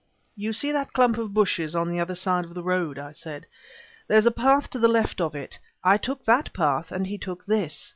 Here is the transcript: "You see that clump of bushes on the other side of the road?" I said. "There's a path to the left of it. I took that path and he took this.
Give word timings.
"You 0.35 0.51
see 0.51 0.71
that 0.71 0.93
clump 0.93 1.19
of 1.19 1.31
bushes 1.31 1.75
on 1.75 1.87
the 1.87 1.99
other 1.99 2.15
side 2.15 2.43
of 2.45 2.55
the 2.55 2.63
road?" 2.63 2.97
I 2.97 3.11
said. 3.11 3.45
"There's 4.07 4.25
a 4.25 4.31
path 4.31 4.67
to 4.71 4.79
the 4.79 4.87
left 4.87 5.21
of 5.21 5.35
it. 5.35 5.59
I 5.83 5.97
took 5.97 6.25
that 6.25 6.51
path 6.53 6.91
and 6.91 7.05
he 7.05 7.19
took 7.19 7.45
this. 7.45 7.87